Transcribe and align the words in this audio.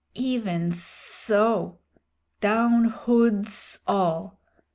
"Even 0.15 0.71
ssso! 0.71 1.77
Down 2.39 2.85
hoods 2.85 3.81
all!" 3.85 4.39